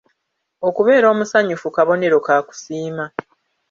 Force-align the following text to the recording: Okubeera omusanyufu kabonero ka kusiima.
Okubeera 0.67 1.05
omusanyufu 1.13 1.67
kabonero 1.75 2.17
ka 2.25 2.37
kusiima. 2.47 3.05